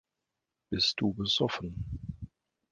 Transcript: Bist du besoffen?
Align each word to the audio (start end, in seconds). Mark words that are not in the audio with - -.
Bist 0.71 0.99
du 0.99 1.13
besoffen? 1.13 2.09